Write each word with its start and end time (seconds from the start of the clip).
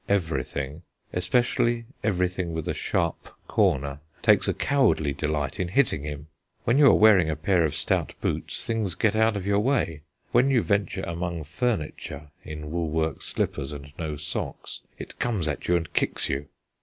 Everything 0.09 0.81
especially 1.13 1.85
everything 2.03 2.53
with 2.53 2.67
a 2.67 2.73
sharp 2.73 3.29
corner 3.47 3.99
takes 4.23 4.47
a 4.47 4.53
cowardly 4.55 5.13
delight 5.13 5.59
in 5.59 5.67
hitting 5.67 6.01
him. 6.03 6.25
When 6.63 6.79
you 6.79 6.87
are 6.87 6.95
wearing 6.95 7.29
a 7.29 7.35
pair 7.35 7.63
of 7.63 7.75
stout 7.75 8.15
boots, 8.19 8.65
things 8.65 8.95
get 8.95 9.15
out 9.15 9.35
of 9.37 9.45
your 9.45 9.59
way; 9.59 10.01
when 10.31 10.49
you 10.49 10.63
venture 10.63 11.03
among 11.03 11.43
furniture 11.43 12.31
in 12.43 12.71
woolwork 12.71 13.21
slippers 13.21 13.71
and 13.71 13.93
no 13.99 14.15
socks, 14.15 14.81
it 14.97 15.19
comes 15.19 15.47
at 15.47 15.67
you 15.67 15.75
and 15.75 15.93
kicks 15.93 16.29
you. 16.29 16.47